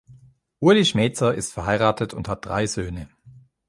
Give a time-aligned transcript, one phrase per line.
[0.61, 3.07] Ueli Schmezer ist verheiratet und hat drei Söhne.